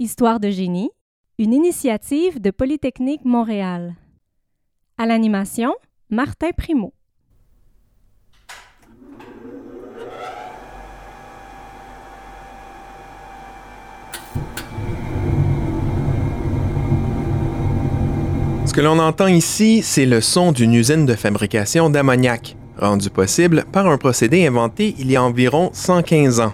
Histoire 0.00 0.38
de 0.38 0.48
génie, 0.48 0.90
une 1.40 1.52
initiative 1.52 2.40
de 2.40 2.52
Polytechnique 2.52 3.24
Montréal. 3.24 3.96
À 4.96 5.06
l'animation, 5.06 5.74
Martin 6.08 6.50
Primo. 6.56 6.92
Ce 18.66 18.72
que 18.72 18.80
l'on 18.80 19.00
entend 19.00 19.26
ici, 19.26 19.82
c'est 19.82 20.06
le 20.06 20.20
son 20.20 20.52
d'une 20.52 20.74
usine 20.74 21.06
de 21.06 21.14
fabrication 21.14 21.90
d'ammoniac, 21.90 22.56
rendu 22.76 23.10
possible 23.10 23.64
par 23.72 23.88
un 23.88 23.98
procédé 23.98 24.46
inventé 24.46 24.94
il 25.00 25.10
y 25.10 25.16
a 25.16 25.24
environ 25.24 25.70
115 25.72 26.38
ans. 26.38 26.52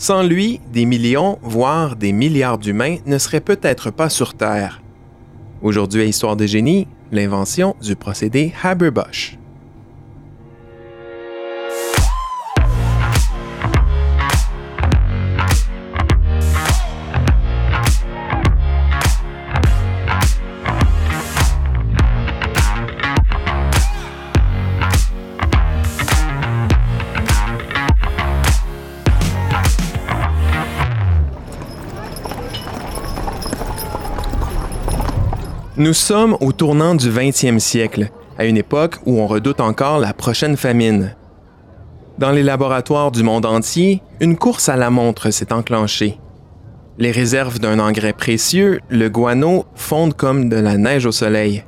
Sans 0.00 0.22
lui, 0.22 0.60
des 0.72 0.84
millions, 0.84 1.40
voire 1.42 1.96
des 1.96 2.12
milliards 2.12 2.58
d'humains 2.58 2.98
ne 3.04 3.18
seraient 3.18 3.40
peut-être 3.40 3.90
pas 3.90 4.08
sur 4.08 4.34
Terre. 4.34 4.80
Aujourd'hui 5.60 6.02
à 6.02 6.04
Histoire 6.04 6.36
de 6.36 6.46
génie, 6.46 6.86
l'invention 7.10 7.74
du 7.82 7.96
procédé 7.96 8.52
Haber-Bosch. 8.62 9.37
Nous 35.78 35.94
sommes 35.94 36.36
au 36.40 36.50
tournant 36.50 36.96
du 36.96 37.08
20e 37.08 37.60
siècle, 37.60 38.10
à 38.36 38.46
une 38.46 38.56
époque 38.56 38.96
où 39.06 39.20
on 39.20 39.28
redoute 39.28 39.60
encore 39.60 40.00
la 40.00 40.12
prochaine 40.12 40.56
famine. 40.56 41.14
Dans 42.18 42.32
les 42.32 42.42
laboratoires 42.42 43.12
du 43.12 43.22
monde 43.22 43.46
entier, 43.46 44.02
une 44.18 44.36
course 44.36 44.68
à 44.68 44.74
la 44.74 44.90
montre 44.90 45.30
s'est 45.30 45.52
enclenchée. 45.52 46.18
Les 46.98 47.12
réserves 47.12 47.60
d'un 47.60 47.78
engrais 47.78 48.12
précieux, 48.12 48.80
le 48.88 49.08
guano, 49.08 49.66
fondent 49.76 50.14
comme 50.14 50.48
de 50.48 50.56
la 50.56 50.76
neige 50.76 51.06
au 51.06 51.12
soleil. 51.12 51.62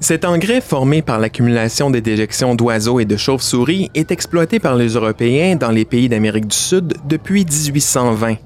Cet 0.00 0.24
engrais 0.24 0.62
formé 0.62 1.02
par 1.02 1.18
l'accumulation 1.18 1.90
des 1.90 2.00
déjections 2.00 2.54
d'oiseaux 2.54 3.00
et 3.00 3.04
de 3.04 3.18
chauves-souris 3.18 3.90
est 3.94 4.12
exploité 4.12 4.60
par 4.60 4.76
les 4.76 4.94
Européens 4.94 5.56
dans 5.56 5.72
les 5.72 5.84
pays 5.84 6.08
d'Amérique 6.08 6.46
du 6.46 6.56
Sud 6.56 6.94
depuis 7.04 7.44
1820 7.44 8.36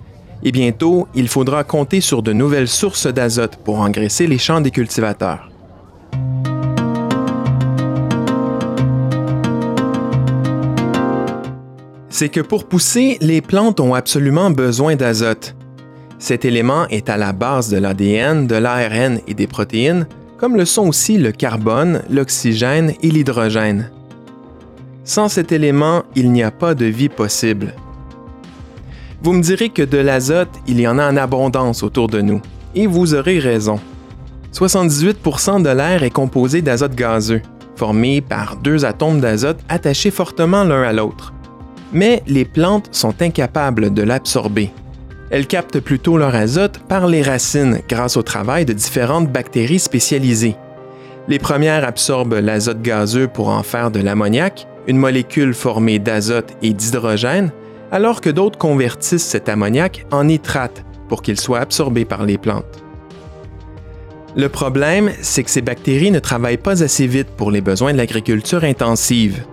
et 0.43 0.53
bientôt, 0.53 1.09
il 1.15 1.29
faudra 1.29 1.65
compter 1.65 2.01
sur 2.01 2.23
de 2.23 2.33
nouvelles 2.33 2.69
sources 2.69 3.07
d'azote 3.07 3.57
pour 3.57 3.81
engraisser 3.81 4.27
les 4.27 4.39
champs 4.39 4.61
des 4.61 4.71
cultivateurs. 4.71 5.51
C'est 12.11 12.29
que 12.29 12.41
pour 12.41 12.67
pousser, 12.67 13.19
les 13.21 13.41
plantes 13.41 13.81
ont 13.81 13.95
absolument 13.95 14.51
besoin 14.51 14.95
d'azote. 14.95 15.57
Cet 16.19 16.45
élément 16.45 16.87
est 16.89 17.09
à 17.09 17.17
la 17.17 17.33
base 17.33 17.71
de 17.71 17.77
l'ADN, 17.77 18.47
de 18.47 18.55
l'ARN 18.55 19.19
et 19.27 19.35
des 19.35 19.47
protéines, 19.47 20.07
comme 20.39 20.57
le 20.57 20.65
sont 20.65 20.87
aussi 20.87 21.19
le 21.19 21.33
carbone, 21.33 22.03
l'oxygène 22.09 22.93
et 23.03 23.11
l'hydrogène. 23.11 23.91
Sans 25.03 25.29
cet 25.29 25.53
élément, 25.53 26.03
il 26.15 26.31
n'y 26.31 26.43
a 26.43 26.51
pas 26.51 26.75
de 26.75 26.87
vie 26.87 27.09
possible. 27.09 27.75
Vous 29.25 29.33
me 29.33 29.41
direz 29.41 29.70
que 29.70 29.80
de 29.80 29.97
l'azote, 29.97 30.50
il 30.67 30.78
y 30.78 30.86
en 30.86 30.98
a 30.98 31.11
en 31.11 31.17
abondance 31.17 31.83
autour 31.83 32.08
de 32.08 32.20
nous. 32.20 32.42
Et 32.75 32.86
vous 32.86 33.14
aurez 33.14 33.39
raison. 33.39 33.80
78% 34.53 35.62
de 35.62 35.70
l'air 35.70 36.03
est 36.03 36.11
composé 36.11 36.61
d'azote 36.61 36.94
gazeux, 36.94 37.41
formé 37.75 38.20
par 38.20 38.56
deux 38.56 38.84
atomes 38.84 39.20
d'azote 39.20 39.61
attachés 39.70 40.11
fortement 40.11 40.63
l'un 40.63 40.83
à 40.83 40.92
l'autre. 40.92 41.33
Mais 41.90 42.23
les 42.27 42.45
plantes 42.45 42.90
sont 42.92 43.23
incapables 43.23 43.95
de 43.95 44.02
l'absorber. 44.02 44.70
Elles 45.30 45.46
captent 45.46 45.80
plutôt 45.80 46.18
leur 46.18 46.34
azote 46.34 46.80
par 46.80 47.07
les 47.07 47.23
racines 47.23 47.80
grâce 47.89 48.18
au 48.18 48.23
travail 48.23 48.67
de 48.67 48.74
différentes 48.74 49.33
bactéries 49.33 49.79
spécialisées. 49.79 50.57
Les 51.29 51.39
premières 51.39 51.84
absorbent 51.84 52.40
l'azote 52.40 52.83
gazeux 52.83 53.29
pour 53.29 53.48
en 53.48 53.63
faire 53.63 53.90
de 53.90 54.01
l'ammoniac, 54.01 54.68
une 54.86 54.98
molécule 54.98 55.55
formée 55.55 55.98
d'azote 55.98 56.52
et 56.61 56.74
d'hydrogène, 56.74 57.52
alors 57.95 58.21
que 58.21 58.29
d'autres 58.29 58.59
convertissent 58.59 59.25
cet 59.25 59.49
ammoniac 59.49 60.05
en 60.11 60.25
nitrate 60.25 60.85
pour 61.09 61.23
qu'il 61.23 61.39
soit 61.39 61.61
absorbé 61.61 62.05
par 62.05 62.25
les 62.25 62.39
plantes. 62.39 62.83
Le 64.35 64.49
problème, 64.49 65.13
c'est 65.23 65.45
que 65.45 65.51
ces 65.51 65.63
bactéries 65.63 66.11
ne 66.11 66.19
travaillent 66.19 66.57
pas 66.57 66.83
assez 66.83 67.07
vite 67.07 67.29
pour 67.37 67.53
les 67.53 67.61
besoins 67.61 67.93
de 67.93 67.99
l'agriculture 67.99 68.65
intensive. 68.65 69.45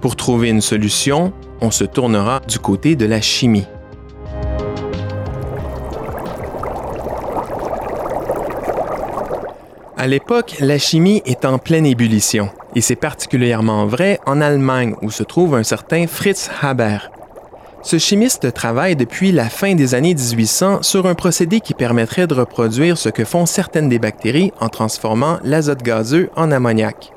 Pour 0.00 0.16
trouver 0.16 0.48
une 0.48 0.62
solution, 0.62 1.34
on 1.60 1.70
se 1.70 1.84
tournera 1.84 2.40
du 2.48 2.58
côté 2.58 2.96
de 2.96 3.04
la 3.04 3.20
chimie. 3.20 3.66
À 9.98 10.06
l'époque, 10.06 10.56
la 10.60 10.78
chimie 10.78 11.20
est 11.26 11.44
en 11.44 11.58
pleine 11.58 11.84
ébullition, 11.84 12.48
et 12.74 12.80
c'est 12.80 12.96
particulièrement 12.96 13.84
vrai 13.84 14.18
en 14.24 14.40
Allemagne 14.40 14.94
où 15.02 15.10
se 15.10 15.24
trouve 15.24 15.54
un 15.54 15.62
certain 15.62 16.06
Fritz 16.06 16.48
Haber, 16.62 17.10
ce 17.86 17.98
chimiste 17.98 18.52
travaille 18.52 18.96
depuis 18.96 19.30
la 19.30 19.48
fin 19.48 19.76
des 19.76 19.94
années 19.94 20.16
1800 20.16 20.82
sur 20.82 21.06
un 21.06 21.14
procédé 21.14 21.60
qui 21.60 21.72
permettrait 21.72 22.26
de 22.26 22.34
reproduire 22.34 22.98
ce 22.98 23.10
que 23.10 23.24
font 23.24 23.46
certaines 23.46 23.88
des 23.88 24.00
bactéries 24.00 24.52
en 24.58 24.68
transformant 24.68 25.38
l'azote 25.44 25.84
gazeux 25.84 26.28
en 26.34 26.50
ammoniac. 26.50 27.12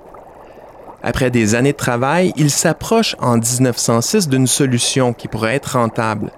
Après 1.02 1.32
des 1.32 1.56
années 1.56 1.72
de 1.72 1.78
travail, 1.78 2.34
il 2.36 2.52
s'approche 2.52 3.16
en 3.20 3.38
1906 3.38 4.30
d'une 4.30 4.46
solution 4.46 5.12
qui 5.12 5.28
pourrait 5.28 5.56
être 5.56 5.76
rentable. 5.76 6.30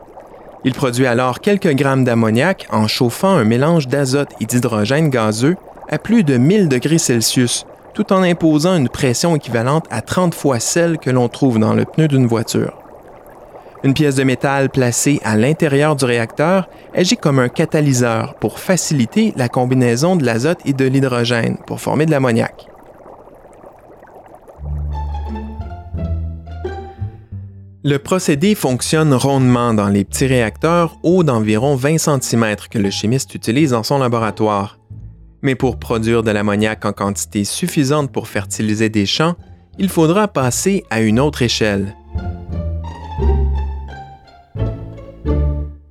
Il 0.64 0.74
produit 0.74 1.08
alors 1.08 1.42
quelques 1.42 1.74
grammes 1.74 2.06
d'ammoniac 2.06 2.68
en 2.72 2.88
chauffant 2.88 3.36
un 3.36 3.44
mélange 3.44 3.90
d'azote 3.90 4.32
et 4.40 4.46
d'hydrogène 4.46 5.10
gazeux 5.10 5.58
à 5.90 5.98
plus 5.98 6.24
de 6.24 6.38
1000 6.38 6.70
degrés 6.70 7.00
Celsius, 7.00 7.66
tout 7.94 8.14
en 8.14 8.24
imposant 8.24 8.78
une 8.78 8.88
pression 8.88 9.36
équivalente 9.36 9.88
à 9.92 10.02
30 10.02 10.34
fois 10.34 10.62
celle 10.62 11.00
que 11.00 11.10
l'on 11.10 11.28
trouve 11.28 11.60
dans 11.60 11.74
le 11.74 11.84
pneu 11.84 12.08
d'une 12.08 12.28
voiture. 12.28 12.81
Une 13.84 13.96
pièce 13.96 14.16
de 14.16 14.24
métal 14.24 14.70
placée 14.70 15.20
à 15.24 15.36
l'intérieur 15.36 15.96
du 15.96 16.06
réacteur 16.06 16.70
agit 16.94 17.18
comme 17.18 17.40
un 17.40 17.50
catalyseur 17.50 18.36
pour 18.36 18.60
faciliter 18.60 19.34
la 19.36 19.50
combinaison 19.50 20.16
de 20.16 20.24
l'azote 20.24 20.60
et 20.66 20.74
de 20.74 20.86
l'hydrogène 20.86 21.58
pour 21.66 21.82
former 21.82 22.06
de 22.06 22.12
l'ammoniac. 22.12 22.68
Le 27.84 27.98
procédé 27.98 28.54
fonctionne 28.54 29.12
rondement 29.16 29.74
dans 29.74 29.88
les 29.88 30.06
petits 30.06 30.28
réacteurs 30.28 31.00
hauts 31.02 31.24
d'environ 31.24 31.74
20 31.74 31.98
cm 31.98 32.56
que 32.70 32.78
le 32.78 32.92
chimiste 32.92 33.34
utilise 33.34 33.72
dans 33.72 33.82
son 33.82 33.98
laboratoire. 33.98 34.78
Mais 35.42 35.56
pour 35.56 35.80
produire 35.80 36.22
de 36.22 36.30
l'ammoniac 36.30 36.86
en 36.86 36.94
quantité 36.94 37.44
suffisante 37.44 38.12
pour 38.12 38.28
fertiliser 38.28 38.90
des 38.90 39.08
champs, 39.08 39.34
il 39.80 39.90
faudra 39.90 40.28
passer 40.28 40.84
à 40.92 41.02
une 41.02 41.20
autre 41.20 41.42
échelle, 41.42 41.96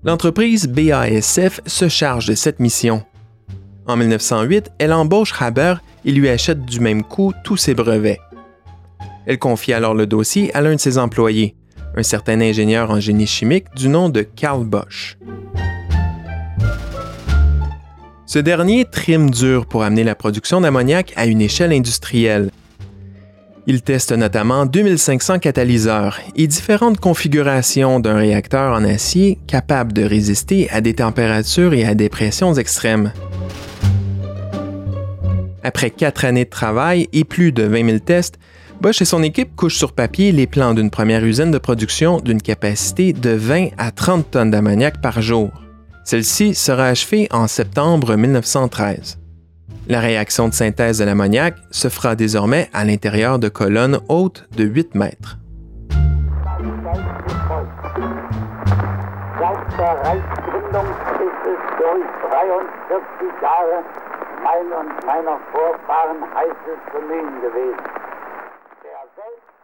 L'entreprise 0.03 0.66
BASF 0.66 1.61
se 1.66 1.88
charge 1.88 2.27
de 2.27 2.34
cette 2.34 2.59
mission. 2.59 3.03
En 3.87 3.97
1908, 3.97 4.71
elle 4.78 4.94
embauche 4.94 5.34
Haber 5.38 5.75
et 6.06 6.12
lui 6.12 6.31
achète 6.31 6.65
du 6.65 6.81
même 6.81 7.03
coup 7.03 7.34
tous 7.44 7.59
ses 7.59 7.75
brevets. 7.75 8.21
Elle 9.27 9.38
confie 9.38 9.75
alors 9.75 9.93
le 9.93 10.06
dossier 10.06 10.55
à 10.56 10.62
l'un 10.62 10.75
de 10.75 10.81
ses 10.81 10.97
employés, 10.97 11.55
un 11.94 12.03
certain 12.03 12.41
ingénieur 12.41 12.91
en 12.91 12.99
génie 12.99 13.27
chimique 13.27 13.66
du 13.77 13.88
nom 13.88 14.09
de 14.09 14.22
Karl 14.22 14.65
Bosch. 14.65 15.19
Ce 18.25 18.38
dernier 18.38 18.87
trime 18.87 19.29
dur 19.29 19.67
pour 19.67 19.82
amener 19.82 20.05
la 20.05 20.14
production 20.14 20.62
d'ammoniac 20.62 21.12
à 21.17 21.26
une 21.26 21.43
échelle 21.43 21.73
industrielle 21.73 22.50
il 23.67 23.83
teste 23.83 24.12
notamment 24.12 24.67
2500 24.67 25.39
catalyseurs 25.39 26.19
et 26.37 26.47
différentes 26.47 26.99
configurations 26.99 28.01
d'un 28.01 28.17
réacteur 28.17 28.73
en 28.75 28.85
acier 28.85 29.39
capable 29.47 29.93
de 29.93 30.03
résister 30.03 30.69
à 30.71 30.81
des 30.81 30.95
températures 30.95 31.75
et 31.75 31.85
à 31.85 31.95
des 31.95 32.09
pressions 32.09 32.55
extrêmes. 32.55 33.12
Après 35.62 35.91
quatre 35.91 36.25
années 36.25 36.47
de 36.47 36.51
travail 36.51 37.09
et 37.12 37.25
plus 37.25 37.53
de 37.53 37.65
20 37.65 37.87
000 37.87 37.99
tests, 37.99 38.39
Bosch 38.81 39.03
et 39.03 39.05
son 39.05 39.23
équipe 39.23 39.55
couchent 39.57 39.77
sur 39.77 39.93
papier 39.93 40.33
les 40.33 40.47
plans 40.47 40.73
d'une 40.73 40.89
première 40.89 41.23
usine 41.23 41.51
de 41.51 41.59
production 41.59 42.19
d'une 42.19 42.41
capacité 42.41 43.12
de 43.12 43.31
20 43.31 43.69
à 43.77 43.91
30 43.91 44.31
tonnes 44.31 44.51
d'ammoniac 44.51 45.03
par 45.03 45.21
jour. 45.21 45.51
Celle-ci 46.05 46.55
sera 46.55 46.87
achevée 46.87 47.29
en 47.31 47.47
septembre 47.47 48.17
1913. 48.17 49.19
La 49.90 49.98
réaction 49.98 50.46
de 50.46 50.54
synthèse 50.54 50.98
de 50.98 51.04
l'ammoniac 51.04 51.56
se 51.72 51.88
fera 51.88 52.14
désormais 52.14 52.70
à 52.72 52.84
l'intérieur 52.84 53.40
de 53.40 53.48
colonnes 53.48 53.98
hautes 54.08 54.46
de 54.56 54.62
8 54.62 54.94
mètres. 54.94 55.37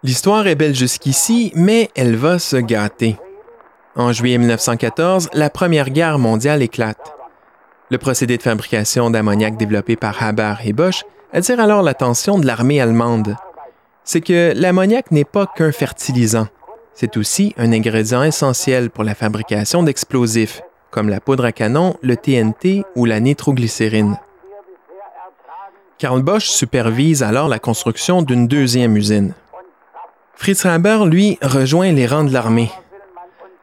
L'histoire 0.02 0.48
est 0.48 0.56
belle 0.56 0.74
jusqu'ici, 0.74 1.52
mais 1.54 1.88
elle 1.94 2.16
va 2.16 2.40
se 2.40 2.56
gâter. 2.56 3.16
En 3.94 4.10
juillet 4.10 4.38
1914, 4.38 5.30
la 5.34 5.50
Première 5.50 5.90
Guerre 5.90 6.18
mondiale 6.18 6.62
éclate. 6.62 7.15
Le 7.88 7.98
procédé 7.98 8.36
de 8.36 8.42
fabrication 8.42 9.10
d'ammoniac 9.10 9.56
développé 9.56 9.94
par 9.94 10.20
Haber 10.20 10.54
et 10.64 10.72
Bosch 10.72 11.04
attire 11.32 11.60
alors 11.60 11.82
l'attention 11.82 12.38
de 12.38 12.46
l'armée 12.46 12.80
allemande. 12.80 13.36
C'est 14.02 14.20
que 14.20 14.52
l'ammoniac 14.56 15.12
n'est 15.12 15.24
pas 15.24 15.46
qu'un 15.46 15.70
fertilisant. 15.70 16.48
C'est 16.94 17.16
aussi 17.16 17.54
un 17.58 17.72
ingrédient 17.72 18.24
essentiel 18.24 18.90
pour 18.90 19.04
la 19.04 19.14
fabrication 19.14 19.84
d'explosifs, 19.84 20.62
comme 20.90 21.08
la 21.08 21.20
poudre 21.20 21.44
à 21.44 21.52
canon, 21.52 21.96
le 22.02 22.16
TNT 22.16 22.84
ou 22.96 23.04
la 23.04 23.20
nitroglycérine. 23.20 24.18
Karl 25.98 26.22
Bosch 26.22 26.46
supervise 26.46 27.22
alors 27.22 27.48
la 27.48 27.58
construction 27.58 28.22
d'une 28.22 28.48
deuxième 28.48 28.96
usine. 28.96 29.34
Fritz 30.34 30.66
Haber, 30.66 31.06
lui, 31.06 31.38
rejoint 31.40 31.92
les 31.92 32.06
rangs 32.06 32.24
de 32.24 32.32
l'armée. 32.32 32.70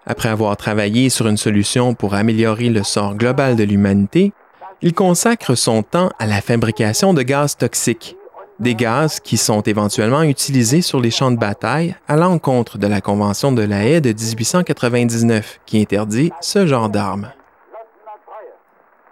Après 0.06 0.30
avoir 0.30 0.58
travaillé 0.58 1.10
sur 1.10 1.28
une 1.28 1.38
solution 1.38 1.94
pour 1.94 2.14
améliorer 2.14 2.70
le 2.70 2.84
sort 2.84 3.16
global 3.16 3.56
de 3.56 3.64
l'humanité, 3.64 4.34
il 4.82 4.94
consacre 4.94 5.56
son 5.56 5.82
temps 5.82 6.10
à 6.20 6.26
la 6.26 6.42
fabrication 6.42 7.14
de 7.14 7.22
gaz 7.22 7.56
toxiques, 7.56 8.18
des 8.60 8.76
gaz 8.76 9.22
qui 9.22 9.38
sont 9.38 9.62
éventuellement 9.62 10.24
utilisés 10.24 10.82
sur 10.82 11.00
les 11.00 11.10
champs 11.10 11.32
de 11.32 11.38
bataille 11.38 11.96
à 12.10 12.18
l'encontre 12.18 12.78
de 12.78 12.88
la 12.88 13.00
Convention 13.00 13.54
de 13.54 13.62
la 13.62 13.86
Haye 13.86 14.02
de 14.02 14.10
1899 14.10 15.62
qui 15.66 15.80
interdit 15.80 16.32
ce 16.42 16.68
genre 16.68 16.90
d'armes. 16.90 17.32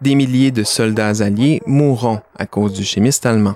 Des 0.01 0.15
milliers 0.15 0.51
de 0.51 0.63
soldats 0.63 1.23
alliés 1.23 1.61
mourront 1.65 2.19
à 2.37 2.45
cause 2.45 2.73
du 2.73 2.83
chimiste 2.83 3.25
allemand. 3.25 3.55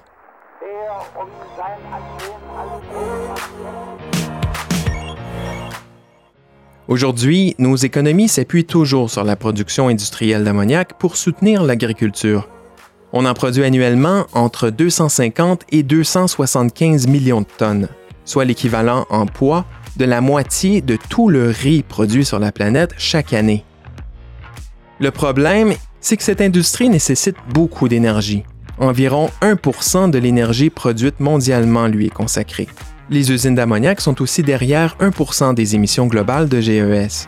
Aujourd'hui, 6.88 7.56
nos 7.58 7.76
économies 7.76 8.28
s'appuient 8.28 8.66
toujours 8.66 9.10
sur 9.10 9.24
la 9.24 9.36
production 9.36 9.88
industrielle 9.88 10.44
d'ammoniac 10.44 11.00
pour 11.00 11.18
soutenir 11.18 11.64
l'agriculture. 11.64 12.48
On 13.12 13.26
en 13.26 13.34
produit 13.34 13.64
annuellement 13.64 14.28
entre 14.34 14.70
250 14.70 15.64
et 15.72 15.82
275 15.82 17.08
millions 17.08 17.42
de 17.42 17.48
tonnes, 17.58 17.88
soit 18.24 18.46
l'équivalent 18.46 19.08
en 19.10 19.26
poids 19.26 19.66
de 19.98 20.06
la 20.06 20.22
moitié 20.22 20.82
de 20.82 20.96
tout 21.10 21.28
le 21.28 21.50
riz 21.50 21.82
produit 21.82 22.24
sur 22.24 22.38
la 22.38 22.52
planète 22.52 22.94
chaque 23.00 23.34
année. 23.34 23.66
Le 25.00 25.10
problème, 25.10 25.74
c'est 26.02 26.18
que 26.18 26.24
cette 26.24 26.42
industrie 26.42 26.90
nécessite 26.90 27.38
beaucoup 27.52 27.88
d'énergie. 27.88 28.44
Environ 28.78 29.32
1% 29.42 30.12
de 30.12 30.20
l'énergie 30.20 30.70
produite 30.70 31.20
mondialement 31.20 31.88
lui 31.88 32.08
est 32.08 32.14
consacrée. 32.14 32.68
Les 33.10 33.32
usines 33.32 33.56
d'ammoniac 33.56 34.02
sont 34.02 34.22
aussi 34.22 34.42
derrière 34.42 34.98
1% 35.00 35.54
des 35.54 35.76
émissions 35.76 36.08
globales 36.08 36.50
de 36.50 36.60
GES. 36.60 37.28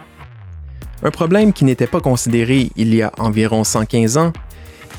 Un 1.04 1.12
problème 1.12 1.54
qui 1.54 1.66
n'était 1.66 1.86
pas 1.86 2.02
considéré 2.02 2.72
il 2.76 2.96
y 2.96 3.04
a 3.04 3.12
environ 3.20 3.64
115 3.64 4.18
ans 4.18 4.34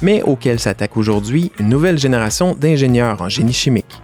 mais 0.03 0.23
auquel 0.23 0.59
s'attaque 0.59 0.97
aujourd'hui 0.97 1.53
une 1.59 1.69
nouvelle 1.69 1.99
génération 1.99 2.55
d'ingénieurs 2.55 3.21
en 3.21 3.29
génie 3.29 3.53
chimique. 3.53 4.01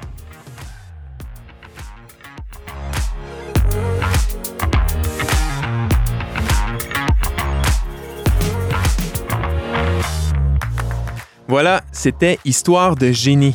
Voilà, 11.46 11.84
c'était 11.92 12.38
Histoire 12.44 12.96
de 12.96 13.12
génie. 13.12 13.54